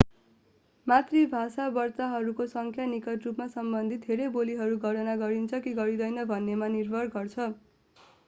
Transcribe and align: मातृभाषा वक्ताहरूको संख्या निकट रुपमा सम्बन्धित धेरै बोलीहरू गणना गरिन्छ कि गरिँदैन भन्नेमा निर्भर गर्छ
मातृभाषा 0.87 1.65
वक्ताहरूको 1.73 2.47
संख्या 2.53 2.87
निकट 2.93 3.27
रुपमा 3.29 3.47
सम्बन्धित 3.51 4.07
धेरै 4.07 4.29
बोलीहरू 4.31 4.79
गणना 4.85 5.15
गरिन्छ 5.19 5.59
कि 5.67 5.73
गरिँदैन 5.75 6.23
भन्नेमा 6.27 6.71
निर्भर 6.71 7.13
गर्छ 7.13 7.47